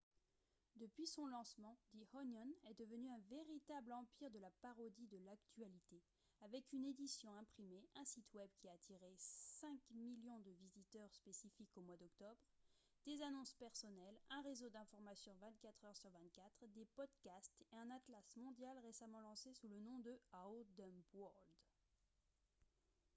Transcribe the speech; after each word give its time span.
depuis 0.77 1.05
son 1.05 1.27
lancement 1.27 1.77
the 1.93 2.07
onion 2.15 2.47
est 2.63 2.73
devenu 2.73 3.07
un 3.11 3.19
véritable 3.29 3.93
empire 3.93 4.31
de 4.31 4.39
la 4.39 4.49
parodie 4.59 5.05
de 5.05 5.17
l'actualité 5.27 6.01
avec 6.41 6.63
une 6.73 6.85
édition 6.85 7.31
imprimée 7.35 7.87
un 7.93 8.03
site 8.03 8.33
web 8.33 8.49
qui 8.57 8.67
a 8.67 8.71
attiré 8.71 9.13
5 9.61 9.79
000 9.93 10.03
000 10.25 10.39
de 10.39 10.51
visiteurs 10.53 11.13
spécifiques 11.13 11.77
au 11.77 11.81
mois 11.81 11.97
d'octobre 11.97 12.41
des 13.05 13.21
annonces 13.21 13.53
personnelles 13.53 14.17
un 14.31 14.41
réseau 14.41 14.69
d'information 14.71 15.35
24 15.39 15.85
heures 15.85 15.95
sur 15.97 16.09
24 16.09 16.51
des 16.73 16.85
podcasts 16.95 17.53
et 17.59 17.67
un 17.75 17.91
atlas 17.91 18.35
mondial 18.37 18.75
récemment 18.79 19.21
lancé 19.21 19.53
sous 19.53 19.67
le 19.67 19.79
nom 19.81 19.99
de 19.99 20.19
«our 20.33 20.65
dumb 20.79 20.99
world» 21.13 21.45